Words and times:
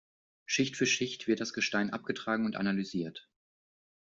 Schicht 0.47 0.77
für 0.77 0.87
Schicht 0.87 1.27
wird 1.27 1.41
das 1.41 1.53
Gestein 1.53 1.91
abgetragen 1.93 2.47
und 2.47 2.55
analysiert. 2.55 3.29